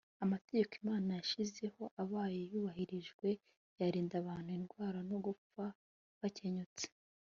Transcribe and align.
amategeko 0.23 0.73
imana 0.81 1.09
yashyizeho 1.17 1.81
abaye 2.03 2.39
yubahirijwe, 2.51 3.27
yarinda 3.79 4.15
abantu 4.21 4.49
indwara 4.59 4.99
no 5.09 5.17
gupfa 5.25 5.63
bakenyutse 6.21 6.85